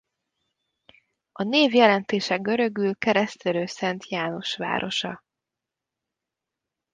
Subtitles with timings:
[1.31, 5.23] A név jelentése görögül Keresztelő Szent János városa.